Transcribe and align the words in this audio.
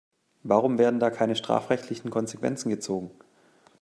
Warum 0.41 0.79
werden 0.79 0.99
da 0.99 1.11
keine 1.11 1.35
strafrechtlichen 1.35 2.09
Konsequenzen 2.09 2.69
gezogen? 2.71 3.11